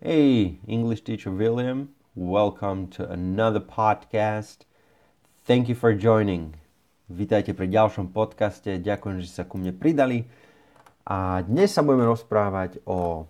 Hey, 0.00 0.60
English 0.68 1.02
teacher 1.02 1.32
William. 1.32 1.90
Welcome 2.14 2.86
to 2.94 3.10
another 3.10 3.58
podcast. 3.58 4.58
Thank 5.42 5.66
you 5.66 5.74
for 5.74 5.90
joining. 5.90 6.54
Vítajte 7.10 7.50
pri 7.50 7.66
ďalšom 7.66 8.14
podcaste. 8.14 8.78
Ďakujem, 8.78 9.18
že 9.26 9.34
sa 9.34 9.42
ku 9.42 9.58
mne 9.58 9.74
pridali. 9.74 10.30
A 11.02 11.42
dnes 11.42 11.74
sa 11.74 11.82
budeme 11.82 12.06
rozprávať 12.06 12.78
o 12.86 13.26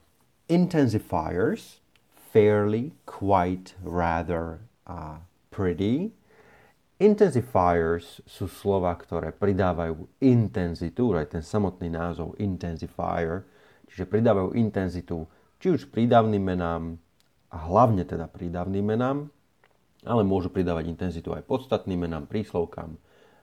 intensifiers, 0.53 1.81
fairly, 2.36 2.93
quite, 3.09 3.73
rather 3.80 4.61
a 4.85 5.25
pretty. 5.48 6.12
Intensifiers 7.00 8.21
sú 8.29 8.45
slova, 8.45 8.93
ktoré 8.93 9.32
pridávajú 9.32 10.05
intenzitu, 10.21 11.16
aj 11.16 11.32
ten 11.32 11.41
samotný 11.41 11.89
názov 11.89 12.37
intensifier, 12.37 13.48
čiže 13.89 14.05
pridávajú 14.05 14.53
intenzitu 14.53 15.25
či 15.59 15.75
už 15.75 15.90
prídavným 15.90 16.43
menám, 16.43 16.98
a 17.48 17.56
hlavne 17.64 18.04
teda 18.04 18.29
prídavným 18.29 18.85
menám, 18.85 19.32
ale 20.07 20.22
môžu 20.22 20.53
pridávať 20.53 20.86
intenzitu 20.93 21.32
aj 21.35 21.49
podstatným 21.49 22.07
menám, 22.07 22.29
príslovkám, 22.30 22.94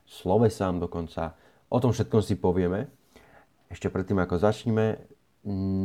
slovesám 0.07 0.79
dokonca. 0.79 1.35
O 1.67 1.81
tom 1.81 1.91
všetkom 1.91 2.21
si 2.21 2.37
povieme. 2.37 2.87
Ešte 3.67 3.89
predtým, 3.89 4.21
ako 4.21 4.37
začneme, 4.37 5.01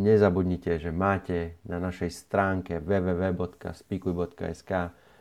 nezabudnite, 0.05 0.79
že 0.79 0.93
máte 0.93 1.57
na 1.65 1.81
našej 1.81 2.13
stránke 2.13 2.79
www.spikuj.sk 2.81 4.73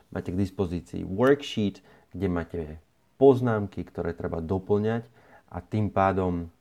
máte 0.10 0.30
k 0.32 0.40
dispozícii 0.40 1.08
worksheet, 1.08 1.82
kde 2.12 2.28
máte 2.28 2.80
poznámky, 3.16 3.84
ktoré 3.88 4.12
treba 4.16 4.44
doplňať 4.44 5.08
a 5.50 5.64
tým 5.64 5.90
pádom 5.90 6.52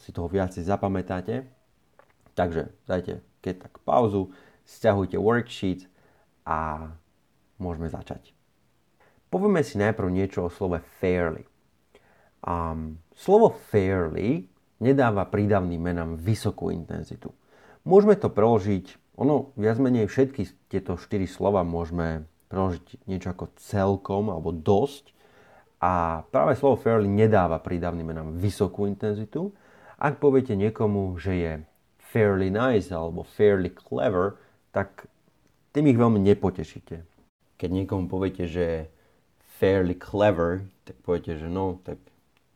si 0.00 0.12
toho 0.12 0.28
viacej 0.28 0.64
zapamätáte. 0.64 1.48
Takže 2.36 2.68
dajte 2.84 3.20
keď 3.46 3.70
tak 3.70 3.78
pauzu, 3.86 4.34
stiahujte 4.66 5.14
worksheet 5.14 5.86
a 6.42 6.90
môžeme 7.62 7.86
začať. 7.86 8.34
Povieme 9.30 9.62
si 9.62 9.78
najprv 9.78 10.10
niečo 10.10 10.46
o 10.46 10.50
slove 10.50 10.82
fairly. 10.98 11.46
Um, 12.42 12.98
slovo 13.14 13.54
fairly 13.70 14.50
nedáva 14.82 15.26
prídavným 15.30 15.78
menám 15.78 16.10
vysokú 16.18 16.74
intenzitu. 16.74 17.30
Môžeme 17.86 18.18
to 18.18 18.26
preložiť, 18.26 19.14
ono 19.14 19.54
viac 19.54 19.78
menej 19.78 20.10
všetky 20.10 20.66
tieto 20.66 20.98
štyri 20.98 21.30
slova 21.30 21.62
môžeme 21.62 22.26
preložiť 22.50 23.06
niečo 23.06 23.30
ako 23.30 23.54
celkom 23.58 24.30
alebo 24.30 24.50
dosť. 24.50 25.14
A 25.82 26.24
práve 26.34 26.58
slovo 26.58 26.80
fairly 26.80 27.06
nedáva 27.06 27.62
prídavným 27.62 28.10
menám 28.10 28.28
vysokú 28.34 28.90
intenzitu. 28.90 29.54
Ak 29.96 30.18
poviete 30.18 30.58
niekomu, 30.58 31.14
že 31.16 31.32
je 31.36 31.52
fairly 32.16 32.48
nice 32.48 32.88
alebo 32.88 33.28
fairly 33.28 33.68
clever, 33.68 34.40
tak 34.72 35.04
tým 35.76 35.92
ich 35.92 36.00
veľmi 36.00 36.16
nepotešíte. 36.24 37.04
Keď 37.60 37.68
niekomu 37.68 38.08
poviete, 38.08 38.48
že 38.48 38.88
fairly 39.60 39.92
clever, 39.92 40.64
tak 40.88 40.96
poviete, 41.04 41.36
že 41.36 41.52
no, 41.52 41.76
tak 41.84 42.00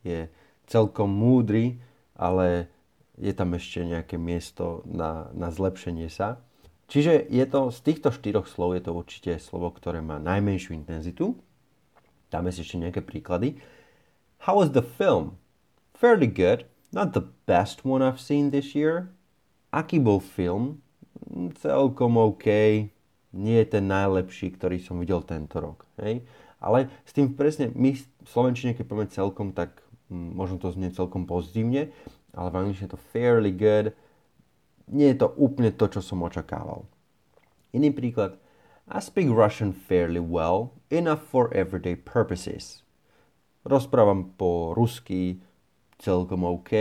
je 0.01 0.33
celkom 0.65 1.13
múdry, 1.13 1.77
ale 2.17 2.73
je 3.21 3.37
tam 3.37 3.53
ešte 3.53 3.85
nejaké 3.85 4.17
miesto 4.17 4.81
na, 4.89 5.29
na 5.37 5.53
zlepšenie 5.53 6.09
sa. 6.09 6.41
Čiže 6.89 7.29
je 7.29 7.45
to, 7.45 7.69
z 7.69 7.79
týchto 7.85 8.09
štyroch 8.17 8.49
slov 8.49 8.81
je 8.81 8.83
to 8.89 8.97
určite 8.97 9.37
slovo, 9.45 9.69
ktoré 9.77 10.01
má 10.01 10.17
najmenšiu 10.17 10.73
intenzitu. 10.73 11.37
Dáme 12.33 12.49
si 12.49 12.65
ešte 12.65 12.81
nejaké 12.81 13.05
príklady. 13.05 13.61
How 14.49 14.57
was 14.57 14.73
the 14.73 14.81
film? 14.81 15.37
Fairly 15.93 16.33
good. 16.33 16.65
Not 16.97 17.13
the 17.13 17.29
best 17.45 17.85
one 17.85 18.01
I've 18.01 18.19
seen 18.19 18.49
this 18.49 18.73
year. 18.73 19.13
Aký 19.71 20.03
bol 20.03 20.19
film? 20.19 20.83
Celkom 21.59 22.19
OK. 22.19 22.47
Nie 23.31 23.57
je 23.63 23.69
ten 23.71 23.87
najlepší, 23.87 24.59
ktorý 24.59 24.83
som 24.83 24.99
videl 24.99 25.23
tento 25.23 25.63
rok. 25.63 25.87
Hej? 26.03 26.27
Ale 26.59 26.91
s 27.07 27.15
tým 27.15 27.39
presne, 27.39 27.71
my 27.73 27.95
v 27.95 28.29
Slovenčine, 28.29 28.75
keď 28.75 28.85
povieme 28.85 29.09
celkom, 29.09 29.55
tak 29.55 29.83
možno 30.11 30.59
to 30.59 30.75
znie 30.75 30.91
celkom 30.91 31.25
pozitívne, 31.25 31.95
ale 32.35 32.49
v 32.51 32.59
angličtine 32.59 32.91
je 32.91 32.95
to 32.99 33.05
fairly 33.15 33.55
good 33.55 33.95
nie 34.91 35.15
je 35.15 35.23
to 35.23 35.31
úplne 35.39 35.71
to, 35.71 35.87
čo 35.87 36.03
som 36.03 36.27
očakával. 36.27 36.85
Iný 37.71 37.95
príklad. 37.95 38.37
I 38.91 38.99
speak 38.99 39.31
Russian 39.31 39.71
fairly 39.71 40.19
well, 40.19 40.75
enough 40.91 41.23
for 41.23 41.47
everyday 41.55 41.95
purposes. 41.95 42.83
Rozprávam 43.63 44.35
po 44.35 44.75
rusky 44.75 45.39
celkom 46.03 46.43
OK, 46.43 46.75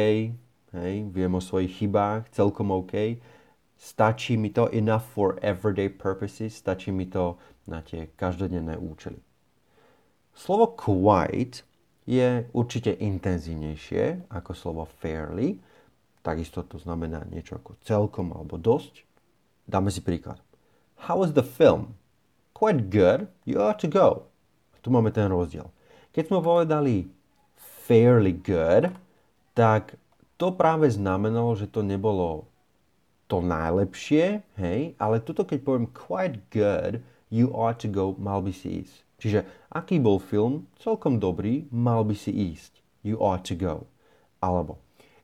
hej, 0.76 1.08
viem 1.10 1.34
o 1.36 1.42
svojich 1.42 1.82
chybách, 1.82 2.30
celkom 2.34 2.74
OK. 2.74 3.18
Stačí 3.80 4.36
mi 4.36 4.52
to 4.52 4.68
enough 4.76 5.08
for 5.16 5.40
everyday 5.40 5.88
purposes, 5.88 6.60
stačí 6.60 6.92
mi 6.92 7.08
to 7.08 7.40
na 7.66 7.80
tie 7.80 8.12
každodenné 8.20 8.76
účely. 8.76 9.24
Slovo 10.36 10.76
quite 10.76 11.64
je 12.04 12.44
určite 12.52 12.92
intenzívnejšie 12.92 14.28
ako 14.32 14.52
slovo 14.52 14.84
fairly, 15.00 15.62
Takisto 16.20 16.68
to 16.68 16.76
znamená 16.76 17.24
niečo 17.32 17.56
ako 17.56 17.80
celkom 17.88 18.36
alebo 18.36 18.60
dosť. 18.60 19.08
Dáme 19.64 19.88
si 19.88 20.04
príklad. 20.04 20.44
How 21.08 21.16
was 21.16 21.32
the 21.32 21.46
film? 21.46 21.96
Quite 22.52 22.92
good. 22.92 23.32
You 23.48 23.64
ought 23.64 23.80
to 23.80 23.88
go. 23.88 24.28
Tu 24.84 24.92
máme 24.92 25.16
ten 25.16 25.32
rozdiel. 25.32 25.72
Keď 26.12 26.28
sme 26.28 26.44
povedali 26.44 27.08
fairly 27.88 28.36
good, 28.36 28.92
tak 29.56 29.96
to 30.40 30.56
práve 30.56 30.88
znamenalo, 30.88 31.54
že 31.60 31.68
to 31.68 31.84
nebolo 31.84 32.48
to 33.28 33.44
najlepšie, 33.44 34.42
hej, 34.58 34.96
ale 34.98 35.22
tuto 35.22 35.44
keď 35.46 35.60
poviem 35.62 35.88
quite 35.92 36.42
good, 36.50 37.04
you 37.30 37.52
ought 37.54 37.78
to 37.78 37.92
go, 37.92 38.18
mal 38.18 38.42
by 38.42 38.50
si 38.50 38.82
ísť. 38.82 38.98
Čiže 39.20 39.40
aký 39.70 40.00
bol 40.00 40.18
film? 40.18 40.66
Celkom 40.80 41.20
dobrý, 41.20 41.68
mal 41.70 42.08
by 42.08 42.16
si 42.16 42.32
ísť. 42.32 42.80
You 43.04 43.20
ought 43.20 43.44
to 43.52 43.56
go. 43.60 43.86
Alebo 44.40 44.80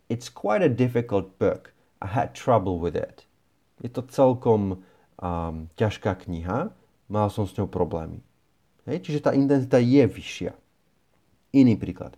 It's 0.05 0.29
quite 0.29 0.61
a 0.61 0.69
difficult 0.69 1.39
book. 1.39 1.73
I 2.01 2.07
had 2.07 2.35
trouble 2.35 2.77
with 2.77 2.95
it. 2.95 3.25
Je 3.81 3.89
to 3.89 4.05
celkom 4.05 4.85
um, 5.17 5.73
ťažká 5.73 6.13
kniha. 6.21 6.69
Mal 7.09 7.27
som 7.33 7.49
s 7.49 7.57
ňou 7.57 7.65
problémy. 7.65 8.21
Hej? 8.85 9.01
Čiže 9.09 9.25
tá 9.25 9.31
intenzita 9.33 9.81
je 9.81 10.05
vyššia. 10.05 10.53
Iný 11.57 11.73
príklad. 11.73 12.13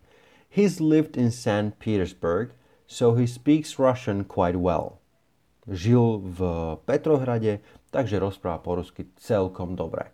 He's 0.52 0.84
lived 0.84 1.16
in 1.16 1.32
St. 1.32 1.80
Petersburg, 1.80 2.52
so 2.88 3.14
he 3.14 3.28
speaks 3.28 3.78
Russian 3.78 4.24
quite 4.24 4.58
well. 4.58 5.04
Žil 5.68 6.24
v 6.24 6.40
Petrohrade, 6.88 7.60
takže 7.92 8.24
rozpráva 8.24 8.64
po 8.64 8.80
rusky 8.80 9.12
celkom 9.20 9.76
dobre. 9.76 10.10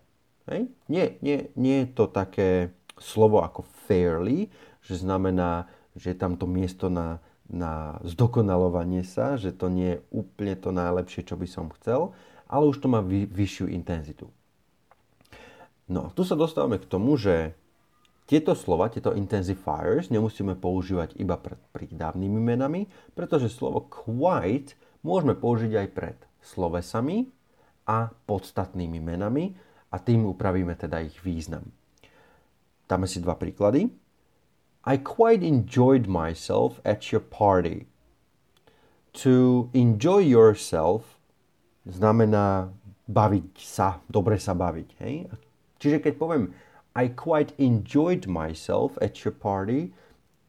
Hej? 0.50 0.68
Nie, 0.90 1.22
nie, 1.22 1.54
nie 1.54 1.86
je 1.86 1.94
to 1.94 2.10
také 2.10 2.74
slovo 2.98 3.46
ako 3.46 3.64
fairly, 3.86 4.50
že 4.82 5.00
znamená, 5.00 5.70
že 5.94 6.12
je 6.12 6.18
tam 6.18 6.36
to 6.36 6.50
miesto 6.50 6.90
na 6.90 7.22
na 7.54 8.00
zdokonalovanie 8.02 9.04
sa, 9.04 9.36
že 9.36 9.52
to 9.52 9.68
nie 9.68 10.00
je 10.00 10.04
úplne 10.16 10.56
to 10.56 10.72
najlepšie, 10.72 11.28
čo 11.28 11.36
by 11.36 11.48
som 11.48 11.70
chcel, 11.80 12.16
ale 12.48 12.64
už 12.66 12.80
to 12.80 12.88
má 12.88 13.04
vy, 13.04 13.28
vyššiu 13.28 13.68
intenzitu. 13.70 14.32
No, 15.86 16.10
tu 16.16 16.24
sa 16.24 16.40
dostávame 16.40 16.80
k 16.80 16.88
tomu, 16.90 17.20
že 17.20 17.54
tieto 18.24 18.56
slova, 18.56 18.88
tieto 18.88 19.12
intensifiers 19.12 20.08
nemusíme 20.08 20.56
používať 20.56 21.20
iba 21.20 21.36
pred 21.36 21.60
prídavnými 21.76 22.40
menami, 22.40 22.88
pretože 23.12 23.52
slovo 23.52 23.84
quite 23.92 24.80
môžeme 25.04 25.36
použiť 25.36 25.72
aj 25.76 25.88
pred 25.92 26.18
slovesami 26.40 27.28
a 27.84 28.16
podstatnými 28.24 29.00
menami 29.04 29.52
a 29.92 30.00
tým 30.00 30.24
upravíme 30.24 30.72
teda 30.80 31.04
ich 31.04 31.20
význam. 31.20 31.68
Dáme 32.88 33.12
si 33.12 33.20
dva 33.20 33.36
príklady. 33.36 33.92
I 34.84 35.00
quite 35.00 35.44
enjoyed 35.44 36.08
myself 36.08 36.80
at 36.84 37.12
your 37.12 37.24
party. 37.24 37.88
To 39.24 39.68
enjoy 39.72 40.24
yourself 40.24 41.20
znamená 41.88 42.72
baviť 43.08 43.52
sa, 43.60 44.00
dobre 44.08 44.40
sa 44.40 44.56
baviť. 44.56 44.90
Hej? 45.04 45.32
Čiže 45.80 45.98
keď 46.00 46.14
poviem 46.16 46.56
I 46.94 47.10
quite 47.10 47.58
enjoyed 47.58 48.30
myself 48.30 48.98
at 49.02 49.26
your 49.26 49.34
party, 49.34 49.94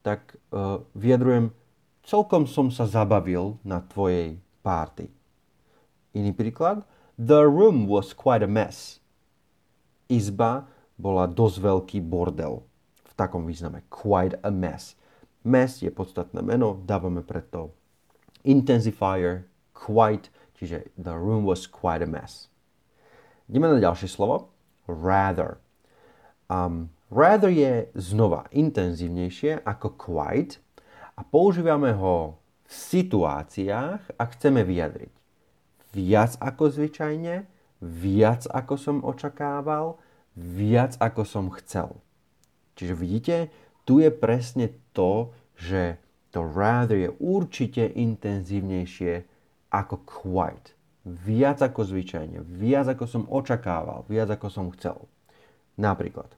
tak 0.05 0.37
uh, 0.53 0.85
vyjadrujem 0.93 1.57
celkom 2.05 2.45
som 2.45 2.69
sa 2.69 2.85
zabavil 2.85 3.57
na 3.65 3.81
tvojej 3.81 4.37
party. 4.61 5.09
Iný 6.13 6.37
príklad. 6.37 6.85
The 7.17 7.49
room 7.49 7.89
was 7.89 8.13
quite 8.13 8.45
a 8.45 8.51
mess. 8.51 9.01
Izba 10.13 10.69
bola 11.01 11.25
dosť 11.25 11.57
veľký 11.65 11.99
bordel 12.05 12.61
takom 13.17 13.47
význame. 13.47 13.83
Quite 13.91 14.39
a 14.43 14.51
mess. 14.51 14.99
Mess 15.45 15.83
je 15.83 15.91
podstatné 15.91 16.43
meno, 16.43 16.83
dávame 16.85 17.23
preto 17.23 17.75
intensifier, 18.45 19.49
quite, 19.73 20.29
čiže 20.59 20.93
the 21.01 21.17
room 21.17 21.45
was 21.49 21.65
quite 21.65 22.05
a 22.05 22.09
mess. 22.09 22.53
Ideme 23.49 23.73
na 23.73 23.81
ďalšie 23.81 24.09
slovo. 24.09 24.53
Rather. 24.85 25.64
Um, 26.51 26.93
rather 27.09 27.51
je 27.51 27.89
znova 27.97 28.49
intenzívnejšie 28.53 29.65
ako 29.65 29.97
quite 29.97 30.61
a 31.17 31.25
používame 31.25 31.97
ho 31.97 32.37
v 32.65 32.73
situáciách, 32.73 34.17
ak 34.17 34.29
chceme 34.37 34.65
vyjadriť 34.65 35.25
viac 35.95 36.35
ako 36.43 36.75
zvyčajne, 36.75 37.47
viac 37.81 38.43
ako 38.51 38.75
som 38.75 38.97
očakával, 39.07 40.03
viac 40.35 40.99
ako 40.99 41.23
som 41.23 41.47
chcel. 41.63 42.03
Čiže 42.75 42.95
vidíte, 42.99 43.37
tu 43.87 44.03
je 44.03 44.11
presne 44.11 44.75
to, 44.91 45.31
že 45.55 46.03
to 46.35 46.43
rather 46.43 46.99
je 46.99 47.15
určite 47.23 47.95
intenzívnejšie 47.95 49.23
ako 49.71 50.03
quite. 50.03 50.75
Viac 51.07 51.63
ako 51.63 51.87
zvyčajne, 51.87 52.43
viac 52.43 52.91
ako 52.91 53.07
som 53.07 53.23
očakával, 53.31 54.03
viac 54.11 54.35
ako 54.35 54.51
som 54.51 54.67
chcel. 54.75 55.07
Napríklad, 55.75 56.35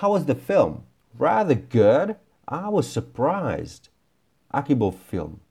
How 0.00 0.14
was 0.14 0.26
the 0.26 0.38
film? 0.38 0.86
Rather 1.18 1.54
good. 1.54 2.16
I 2.46 2.70
was 2.70 2.86
surprised. 2.86 3.90
Aký 4.50 4.74
bol 4.74 4.90
film? 4.90 5.42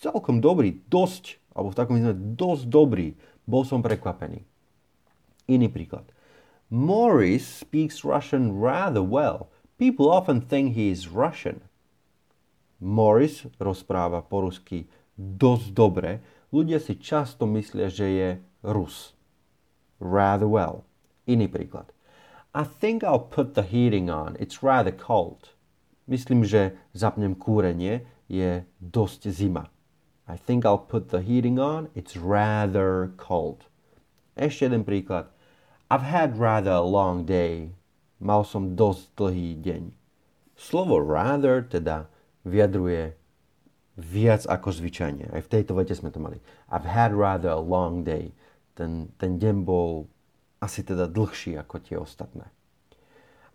Celkom 0.00 0.40
dobrý, 0.40 0.80
dosť, 0.88 1.36
alebo 1.52 1.72
v 1.72 1.76
takom 1.76 1.94
význame 1.96 2.36
dosť 2.36 2.64
dobrý. 2.68 3.08
Bol 3.44 3.68
som 3.68 3.84
prekvapený. 3.84 4.44
Iný 5.48 5.68
príklad. 5.68 6.08
Morris 6.70 7.44
speaks 7.44 8.06
Russian 8.06 8.56
rather 8.56 9.02
well. 9.02 9.50
People 9.76 10.08
often 10.08 10.40
think 10.40 10.76
he 10.76 10.88
is 10.88 11.10
Russian. 11.10 11.64
Morris 12.80 13.44
rozpráva 13.60 14.24
po 14.24 14.48
rusky 14.48 14.88
dosť 15.18 15.66
dobre. 15.76 16.24
Ľudia 16.54 16.80
si 16.80 16.96
často 16.96 17.44
myslia, 17.44 17.92
že 17.92 18.06
je 18.08 18.28
Rus. 18.64 19.12
Rather 20.00 20.48
well. 20.48 20.88
Iný 21.28 21.50
príklad. 21.50 21.92
I 22.50 22.64
think 22.64 23.04
I'll 23.04 23.30
put 23.30 23.54
the 23.54 23.62
heating 23.62 24.10
on. 24.10 24.36
It's 24.40 24.62
rather 24.62 24.90
cold. 24.90 25.54
Myslím, 26.10 26.42
že 26.42 26.74
zapnem 26.90 27.38
kúrenie. 27.38 28.02
Je 28.26 28.66
dosť 28.78 29.30
zima. 29.30 29.70
I 30.26 30.38
think 30.38 30.66
I'll 30.66 30.78
put 30.78 31.10
the 31.10 31.22
heating 31.22 31.58
on. 31.58 31.90
It's 31.94 32.18
rather 32.18 33.10
cold. 33.18 33.66
Ešte 34.38 34.70
jeden 34.70 34.86
príklad. 34.86 35.30
I've 35.90 36.06
had 36.06 36.38
rather 36.38 36.70
a 36.70 36.86
long 36.86 37.26
day. 37.26 37.74
Mal 38.22 38.46
som 38.46 38.78
dosť 38.78 39.14
dlhý 39.18 39.58
deň. 39.58 39.82
Slovo 40.54 41.02
rather 41.02 41.62
teda 41.66 42.06
vyjadruje 42.46 43.14
viac 43.98 44.46
ako 44.46 44.70
zvyčajne. 44.70 45.30
Aj 45.30 45.42
v 45.42 45.50
tejto 45.50 45.74
vete 45.74 45.94
sme 45.98 46.14
to 46.14 46.22
mali. 46.22 46.38
I've 46.70 46.86
had 46.86 47.14
rather 47.14 47.50
a 47.50 47.62
long 47.62 48.06
day. 48.06 48.34
Ten, 48.78 49.10
ten 49.18 49.38
deň 49.38 49.66
bol 49.66 50.06
asi 50.60 50.84
teda 50.84 51.08
dlhší 51.08 51.56
ako 51.56 51.76
tie 51.80 51.96
ostatné. 51.96 52.46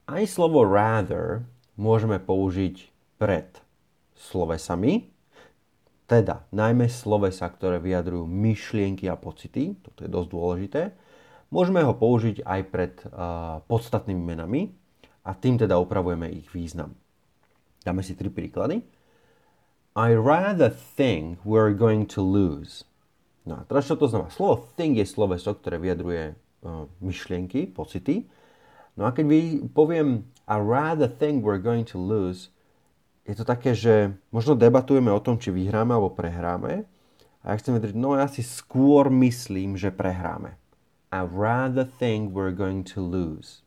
Aj 0.05 0.23
slovo 0.25 0.65
rather 0.65 1.45
môžeme 1.77 2.17
použiť 2.21 2.89
pred 3.21 3.49
slovesami, 4.17 5.09
teda 6.05 6.45
najmä 6.53 6.85
slovesa, 6.85 7.49
ktoré 7.49 7.81
vyjadrujú 7.81 8.29
myšlienky 8.29 9.09
a 9.09 9.17
pocity, 9.17 9.73
toto 9.81 10.05
je 10.05 10.09
dosť 10.09 10.29
dôležité, 10.29 10.81
Môžeme 11.53 11.85
ho 11.85 11.93
použiť 11.93 12.41
aj 12.41 12.61
pred 12.73 12.93
uh, 13.07 13.61
podstatnými 13.69 14.19
menami 14.19 14.73
a 15.23 15.37
tým 15.37 15.61
teda 15.61 15.77
upravujeme 15.77 16.27
ich 16.27 16.49
význam. 16.49 16.97
Dáme 17.85 18.01
si 18.01 18.17
tri 18.17 18.33
príklady. 18.33 18.81
I 19.95 20.11
rather 20.17 20.67
think 20.73 21.39
we're 21.45 21.71
going 21.71 22.09
to 22.11 22.19
lose. 22.19 22.83
No 23.45 23.61
a 23.61 23.63
teraz 23.63 23.87
čo 23.87 23.95
to 23.95 24.09
znamená? 24.09 24.33
Slovo 24.33 24.67
think 24.75 24.97
je 24.97 25.07
sloveso, 25.07 25.53
ktoré 25.53 25.77
vyjadruje 25.77 26.35
myšlienky, 26.99 27.69
pocity. 27.69 28.25
No 28.95 29.05
a 29.07 29.11
keď 29.11 29.25
vy 29.27 29.41
poviem 29.71 30.27
I 30.45 30.57
rather 30.61 31.09
think 31.09 31.41
we're 31.41 31.61
going 31.61 31.85
to 31.89 31.97
lose, 31.97 32.53
je 33.25 33.33
to 33.33 33.41
také, 33.41 33.73
že 33.73 34.13
možno 34.29 34.53
debatujeme 34.53 35.09
o 35.09 35.17
tom, 35.17 35.41
či 35.41 35.49
vyhráme 35.49 35.97
alebo 35.97 36.13
prehráme. 36.13 36.85
A 37.41 37.53
ja 37.53 37.57
chcem 37.57 37.73
vedieť, 37.77 37.97
no 37.97 38.13
ja 38.13 38.29
si 38.29 38.45
skôr 38.45 39.09
myslím, 39.09 39.73
že 39.77 39.89
prehráme. 39.89 40.57
I 41.09 41.21
rather 41.25 41.85
think 41.85 42.33
we're 42.33 42.53
going 42.53 42.85
to 42.93 43.01
lose. 43.01 43.65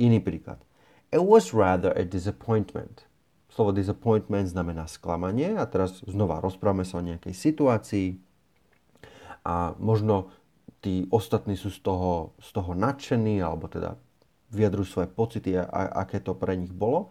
Iný 0.00 0.20
príklad. 0.24 0.64
It 1.12 1.22
was 1.22 1.52
rather 1.52 1.92
a 1.94 2.02
disappointment. 2.02 3.06
Slovo 3.52 3.70
disappointment 3.70 4.50
znamená 4.50 4.90
sklamanie 4.90 5.54
a 5.54 5.62
teraz 5.68 6.02
znova 6.02 6.42
rozprávame 6.42 6.82
sa 6.82 6.98
o 6.98 7.06
nejakej 7.06 7.30
situácii 7.30 8.18
a 9.46 9.78
možno 9.78 10.32
tí 10.84 11.08
ostatní 11.08 11.56
sú 11.56 11.72
z 11.72 11.80
toho, 11.80 12.36
z 12.36 12.52
toho 12.52 12.76
nadšení 12.76 13.40
alebo 13.40 13.72
teda 13.72 13.96
vyjadrujú 14.52 14.86
svoje 14.86 15.08
pocity, 15.08 15.56
a, 15.56 15.64
a, 15.64 16.04
aké 16.04 16.20
to 16.20 16.36
pre 16.36 16.52
nich 16.52 16.70
bolo. 16.70 17.08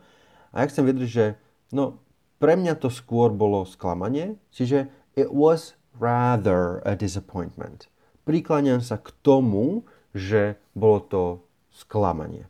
A 0.53 0.61
ja 0.61 0.69
chcem 0.69 0.85
vyjadriť, 0.85 1.09
že 1.09 1.25
no, 1.73 1.97
pre 2.37 2.53
mňa 2.53 2.77
to 2.77 2.93
skôr 2.93 3.33
bolo 3.33 3.65
sklamanie, 3.65 4.37
čiže 4.53 4.93
it 5.17 5.33
was 5.33 5.73
rather 5.97 6.85
a 6.85 6.93
disappointment 6.93 7.89
prikláňam 8.23 8.79
sa 8.79 8.99
k 8.99 9.11
tomu, 9.21 9.83
že 10.15 10.59
bolo 10.73 10.99
to 11.03 11.23
sklamanie. 11.71 12.47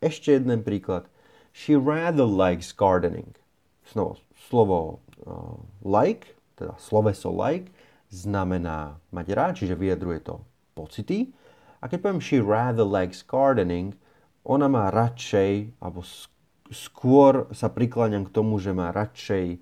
Ešte 0.00 0.34
jeden 0.38 0.62
príklad. 0.62 1.10
She 1.54 1.78
rather 1.78 2.26
likes 2.26 2.74
gardening. 2.74 3.38
Slovo, 3.86 4.18
slovo 4.50 4.78
uh, 5.22 5.60
like, 5.86 6.34
teda 6.58 6.74
sloveso 6.80 7.30
like, 7.30 7.70
znamená 8.14 9.02
mať 9.10 9.26
rád, 9.34 9.52
čiže 9.58 9.74
vyjadruje 9.74 10.22
to 10.22 10.38
pocity. 10.78 11.34
A 11.82 11.90
keď 11.90 11.98
poviem 12.00 12.22
she 12.22 12.38
rather 12.38 12.86
likes 12.86 13.26
gardening, 13.26 13.98
ona 14.46 14.70
má 14.70 14.94
radšej, 14.94 15.82
alebo 15.82 16.06
skôr 16.70 17.48
sa 17.50 17.68
prikláňam 17.68 18.28
k 18.28 18.34
tomu, 18.34 18.62
že 18.62 18.72
má 18.72 18.94
radšej 18.94 19.58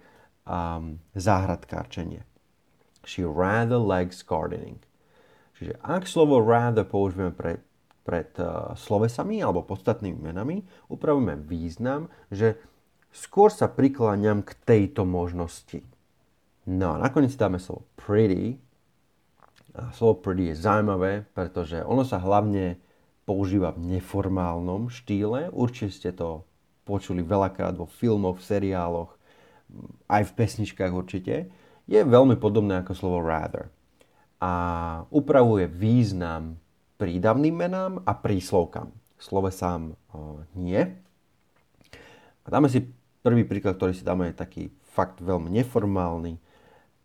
um, 0.46 0.98
záhradkárčenie. 1.14 2.22
She 3.02 3.26
rather 3.26 3.78
likes 3.78 4.22
gardening. 4.22 4.78
Čiže 5.58 5.78
ak 5.82 6.06
slovo 6.06 6.42
rather 6.42 6.86
použijeme 6.86 7.34
pred, 7.34 7.62
pred 8.02 8.30
uh, 8.38 8.74
slovesami 8.74 9.42
alebo 9.42 9.66
podstatnými 9.66 10.18
menami, 10.18 10.66
upravíme 10.90 11.38
význam, 11.38 12.10
že 12.30 12.58
skôr 13.14 13.50
sa 13.50 13.70
prikláňam 13.70 14.42
k 14.42 14.54
tejto 14.66 15.06
možnosti. 15.06 15.82
No 16.68 16.94
a 16.94 16.96
nakoniec 17.02 17.34
dáme 17.34 17.58
slovo 17.58 17.88
pretty. 17.98 18.60
A 19.72 19.90
slovo 19.96 20.20
pretty 20.20 20.52
je 20.52 20.62
zaujímavé, 20.62 21.26
pretože 21.32 21.80
ono 21.82 22.04
sa 22.04 22.20
hlavne 22.20 22.78
používa 23.24 23.72
v 23.72 23.96
neformálnom 23.98 24.92
štýle. 24.92 25.50
Určite 25.50 25.90
ste 25.90 26.10
to 26.12 26.44
počuli 26.82 27.22
veľakrát 27.22 27.74
vo 27.78 27.86
filmoch, 27.86 28.42
v 28.42 28.46
seriáloch, 28.46 29.10
aj 30.10 30.22
v 30.28 30.32
pesničkách 30.36 30.92
určite. 30.92 31.48
Je 31.88 31.98
veľmi 31.98 32.36
podobné 32.38 32.82
ako 32.82 32.92
slovo 32.94 33.18
rather 33.24 33.72
a 34.42 34.52
upravuje 35.14 35.70
význam 35.70 36.58
prídavným 36.98 37.54
menám 37.54 38.02
a 38.02 38.12
príslovkám. 38.14 38.90
Slovesám 39.18 39.94
uh, 39.94 40.42
nie. 40.58 40.82
A 42.42 42.46
dáme 42.50 42.66
si 42.66 42.90
prvý 43.22 43.46
príklad, 43.46 43.78
ktorý 43.78 43.94
si 43.94 44.02
dáme, 44.02 44.30
je 44.30 44.42
taký 44.42 44.62
fakt 44.82 45.22
veľmi 45.22 45.46
neformálny. 45.62 46.42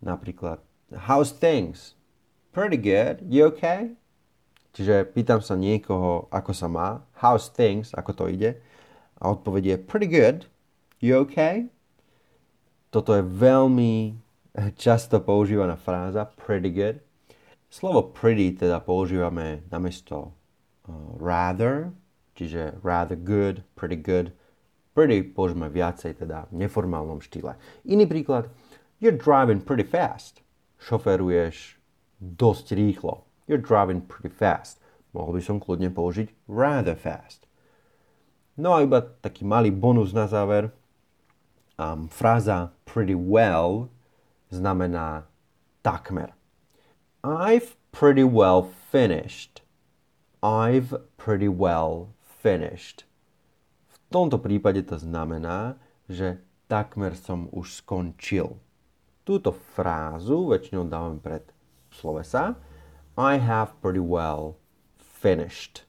Napríklad, 0.02 0.62
how's 1.10 1.34
things? 1.34 1.98
Pretty 2.54 2.78
good. 2.78 3.22
You 3.26 3.50
okay? 3.54 3.98
Čiže 4.78 5.10
pýtam 5.10 5.42
sa 5.42 5.58
niekoho, 5.58 6.30
ako 6.30 6.54
sa 6.54 6.70
má. 6.70 7.02
How's 7.18 7.50
things? 7.50 7.98
Ako 7.98 8.14
to 8.14 8.30
ide? 8.30 8.62
A 9.18 9.34
odpoveď 9.34 9.64
je 9.74 9.78
pretty 9.82 10.06
good. 10.06 10.46
You 11.02 11.26
okay? 11.26 11.70
Toto 12.94 13.18
je 13.18 13.26
veľmi 13.26 14.14
často 14.84 15.18
používaná 15.18 15.78
fráza 15.78 16.30
pretty 16.30 16.70
good. 16.70 16.98
Slovo 17.68 18.14
pretty 18.14 18.56
teda 18.56 18.80
používame 18.80 19.66
namiesto 19.68 20.32
uh, 20.88 20.94
rather, 21.20 21.92
čiže 22.38 22.80
rather 22.80 23.20
good, 23.20 23.66
pretty 23.76 24.00
good. 24.00 24.32
Pretty 24.94 25.22
používame 25.22 25.70
viacej 25.70 26.22
teda 26.22 26.50
v 26.50 26.66
neformálnom 26.66 27.22
štýle. 27.22 27.54
Iný 27.86 28.10
príklad, 28.10 28.50
you're 29.00 29.16
driving 29.16 29.62
pretty 29.62 29.84
fast. 29.84 30.42
Šoferuješ 30.82 31.78
dosť 32.22 32.74
rýchlo. 32.74 33.26
You're 33.48 33.62
driving 33.62 34.02
pretty 34.02 34.30
fast. 34.30 34.82
Mohol 35.14 35.40
by 35.40 35.42
som 35.42 35.58
kľudne 35.58 35.90
použiť 35.94 36.34
rather 36.50 36.94
fast. 36.94 37.48
No 38.58 38.74
a 38.74 38.82
iba 38.82 39.02
taký 39.02 39.46
malý 39.46 39.70
bonus 39.70 40.14
na 40.14 40.26
záver. 40.26 40.74
Um, 41.78 42.10
fráza 42.10 42.74
pretty 42.90 43.14
well 43.14 43.94
znamená 44.50 45.30
takmer. 45.86 46.34
I've 47.24 47.78
pretty 47.94 48.26
well 48.26 48.66
finished. 48.66 49.62
I've 50.42 50.94
pretty 51.18 51.48
well 51.50 52.14
finished. 52.22 53.06
V 53.90 53.96
tomto 54.10 54.42
prípade 54.42 54.86
to 54.90 54.98
znamená, 54.98 55.78
že 56.10 56.42
takmer 56.66 57.14
som 57.14 57.50
už 57.52 57.84
skončil. 57.84 58.58
Túto 59.28 59.52
frázu 59.76 60.48
väčšinou 60.48 60.88
dávame 60.88 61.20
pred 61.20 61.44
slovesa 61.92 62.56
I 63.20 63.44
have 63.44 63.76
pretty 63.84 64.00
well 64.00 64.56
finished. 64.96 65.84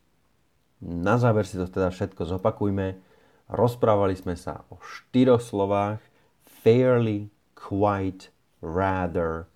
Na 0.83 1.15
záver 1.23 1.47
si 1.47 1.55
to 1.55 1.71
teda 1.71 1.95
všetko 1.95 2.27
zopakujme. 2.27 2.99
Rozprávali 3.47 4.19
sme 4.19 4.35
sa 4.35 4.67
o 4.75 4.83
štyroch 4.83 5.39
slovách 5.39 6.03
fairly, 6.43 7.31
quite, 7.55 8.35
rather 8.59 9.47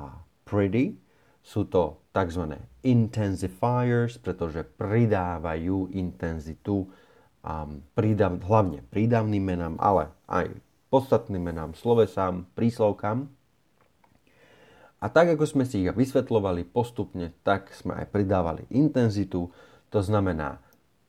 a 0.00 0.24
pretty. 0.48 0.96
sú 1.46 1.62
to 1.70 2.02
tzv. 2.10 2.58
intensifiers, 2.82 4.18
pretože 4.18 4.66
pridávajú 4.66 5.94
intenzitu 5.94 6.90
um, 7.46 7.86
prídav, 7.94 8.42
hlavne 8.42 8.82
prídavným 8.90 9.44
menám, 9.46 9.78
ale 9.78 10.10
aj 10.26 10.50
podstatným 10.96 11.52
menám, 11.52 11.76
slovesám, 11.76 12.48
príslovkám. 12.56 13.28
A 14.96 15.12
tak, 15.12 15.36
ako 15.36 15.44
sme 15.44 15.68
si 15.68 15.84
ich 15.84 15.92
vysvetľovali 15.92 16.64
postupne, 16.64 17.36
tak 17.44 17.68
sme 17.76 18.00
aj 18.00 18.08
pridávali 18.08 18.64
intenzitu. 18.72 19.52
To 19.92 20.00
znamená, 20.00 20.56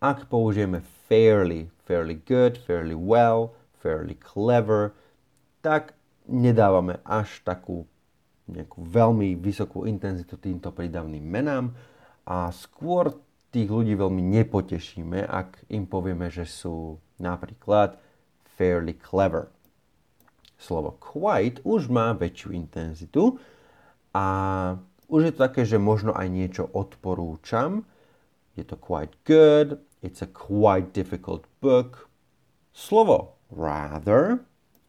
ak 0.03 0.27
použijeme 0.27 0.83
fairly, 1.07 1.71
fairly 1.87 2.19
good, 2.19 2.59
fairly 2.59 2.99
well, 2.99 3.55
fairly 3.79 4.19
clever, 4.19 4.91
tak 5.63 5.95
nedávame 6.27 6.99
až 7.07 7.39
takú 7.47 7.87
nejakú 8.51 8.83
veľmi 8.83 9.39
vysokú 9.39 9.87
intenzitu 9.87 10.35
týmto 10.35 10.75
prídavným 10.75 11.23
menám 11.23 11.71
a 12.27 12.51
skôr 12.51 13.15
tých 13.55 13.71
ľudí 13.71 13.95
veľmi 13.95 14.19
nepotešíme, 14.19 15.23
ak 15.23 15.63
im 15.71 15.87
povieme, 15.87 16.27
že 16.27 16.43
sú 16.43 16.99
napríklad 17.23 17.95
fairly 18.59 18.99
clever. 18.99 19.47
Slovo 20.57 20.97
quite 20.97 21.61
už 21.61 21.87
má 21.87 22.17
väčšiu 22.17 22.49
intenzitu 22.57 23.37
a 24.13 24.25
už 25.07 25.21
je 25.23 25.31
to 25.37 25.39
také, 25.45 25.61
že 25.63 25.77
možno 25.79 26.11
aj 26.17 26.27
niečo 26.27 26.63
odporúčam. 26.73 27.85
Je 28.57 28.65
to 28.65 28.75
quite 28.75 29.13
good, 29.23 29.79
it's 30.01 30.25
a 30.25 30.27
quite 30.27 30.91
difficult 30.91 31.45
book. 31.61 32.09
Slovo 32.73 33.37
rather 33.53 34.41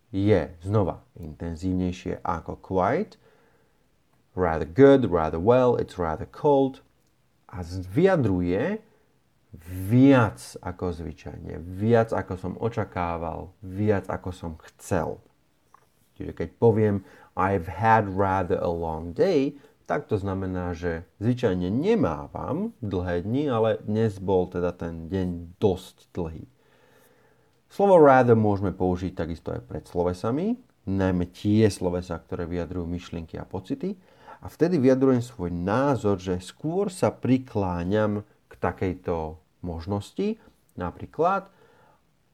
je 0.08 0.56
znova 0.64 1.04
intenzívnejšie 1.20 2.24
ako 2.24 2.56
quite 2.64 3.20
rather 4.32 4.64
good, 4.64 5.12
rather 5.12 5.38
well, 5.38 5.76
it's 5.76 5.98
rather 5.98 6.26
cold 6.26 6.80
a 7.48 7.60
vyjadruje 7.64 8.78
viac 9.88 10.38
ako 10.60 10.92
zvyčajne, 10.92 11.60
viac 11.60 12.12
ako 12.12 12.34
som 12.36 12.52
očakával, 12.60 13.52
viac 13.64 14.04
ako 14.08 14.30
som 14.32 14.52
chcel. 14.72 15.20
Čiže 16.18 16.34
keď 16.34 16.48
poviem 16.58 17.06
I've 17.38 17.70
had 17.70 18.10
rather 18.10 18.58
a 18.58 18.66
long 18.66 19.14
day, 19.14 19.54
tak 19.88 20.04
to 20.04 20.20
znamená, 20.20 20.76
že 20.76 21.08
zvyčajne 21.22 21.72
nemávam 21.72 22.76
dlhé 22.84 23.24
dni, 23.24 23.48
ale 23.48 23.70
dnes 23.86 24.20
bol 24.20 24.50
teda 24.50 24.76
ten 24.76 25.08
deň 25.08 25.56
dosť 25.56 26.12
dlhý. 26.12 26.44
Slovo 27.72 27.96
rather 27.96 28.36
môžeme 28.36 28.74
použiť 28.74 29.16
takisto 29.16 29.48
aj 29.54 29.64
pred 29.64 29.84
slovesami, 29.88 30.60
najmä 30.84 31.32
tie 31.32 31.72
slovesa, 31.72 32.20
ktoré 32.20 32.44
vyjadrujú 32.44 32.84
myšlienky 32.84 33.40
a 33.40 33.48
pocity 33.48 33.96
a 34.40 34.46
vtedy 34.48 34.76
vyjadrujem 34.80 35.20
svoj 35.20 35.52
názor, 35.52 36.20
že 36.20 36.40
skôr 36.40 36.88
sa 36.88 37.12
prikláňam 37.12 38.24
k 38.48 38.52
takejto 38.56 39.36
možnosti. 39.60 40.40
Napríklad, 40.78 41.50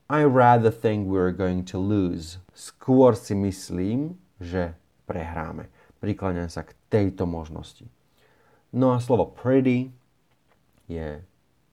I 0.09 0.25
rather 0.29 0.69
think 0.69 1.09
we're 1.09 1.33
going 1.33 1.65
to 1.73 1.81
lose. 1.81 2.37
Skôr 2.53 3.17
si 3.17 3.33
myslím, 3.33 4.21
že 4.37 4.77
prehráme. 5.09 5.73
Prikláňam 6.01 6.53
sa 6.53 6.65
k 6.69 6.77
tejto 6.93 7.25
možnosti. 7.25 7.89
No 8.75 8.93
a 8.93 9.01
slovo 9.01 9.33
pretty 9.33 9.89
je 10.85 11.25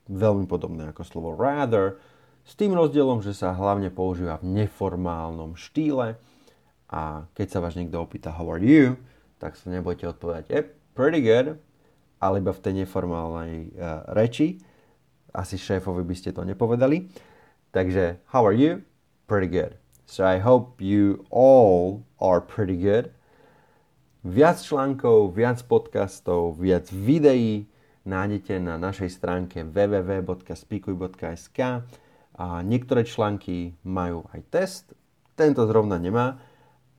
veľmi 0.07 0.47
podobné 0.47 0.91
ako 0.91 1.03
slovo 1.03 1.29
rather, 1.35 1.99
s 2.41 2.57
tým 2.57 2.73
rozdielom, 2.73 3.21
že 3.21 3.37
sa 3.37 3.53
hlavne 3.53 3.93
používa 3.93 4.41
v 4.41 4.65
neformálnom 4.65 5.53
štýle 5.53 6.17
a 6.89 7.29
keď 7.37 7.47
sa 7.47 7.59
vás 7.61 7.77
niekto 7.77 8.01
opýta 8.01 8.33
how 8.33 8.49
are 8.49 8.59
you, 8.59 8.97
tak 9.37 9.55
sa 9.55 9.69
nebojte 9.69 10.09
odpovedať, 10.09 10.43
yep, 10.49 10.67
pretty 10.97 11.21
good, 11.21 11.57
ale 12.17 12.41
iba 12.41 12.53
v 12.53 12.63
tej 12.63 12.73
neformálnej 12.85 13.53
uh, 13.73 14.05
reči. 14.13 14.61
Asi 15.31 15.55
šéfovi 15.55 16.03
by 16.03 16.15
ste 16.17 16.35
to 16.35 16.43
nepovedali. 16.43 17.07
Takže, 17.71 18.19
how 18.27 18.43
are 18.43 18.51
you? 18.51 18.83
Pretty 19.27 19.47
good. 19.47 19.79
So 20.03 20.27
I 20.27 20.43
hope 20.43 20.83
you 20.83 21.23
all 21.31 22.03
are 22.19 22.43
pretty 22.43 22.75
good. 22.75 23.15
Viac 24.27 24.59
článkov, 24.59 25.31
viac 25.31 25.63
podcastov, 25.63 26.59
viac 26.59 26.91
videí 26.91 27.71
nájdete 28.03 28.59
na 28.59 28.75
našej 28.75 29.07
stránke 29.07 29.63
www.spikuj.sk 29.63 31.59
a 32.35 32.59
niektoré 32.59 33.07
články 33.07 33.71
majú 33.87 34.27
aj 34.35 34.41
test, 34.51 34.91
tento 35.39 35.63
zrovna 35.63 35.95
nemá, 35.95 36.43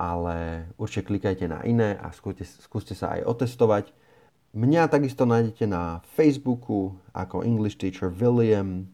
ale 0.00 0.72
určite 0.80 1.12
klikajte 1.12 1.52
na 1.52 1.60
iné 1.68 2.00
a 2.00 2.16
skúste, 2.16 2.48
skúste 2.48 2.96
sa 2.96 3.20
aj 3.20 3.28
otestovať. 3.28 3.92
Mňa 4.56 4.88
takisto 4.88 5.28
nájdete 5.28 5.68
na 5.68 6.00
Facebooku 6.16 6.96
ako 7.12 7.44
English 7.44 7.76
Teacher 7.76 8.08
William 8.08 8.88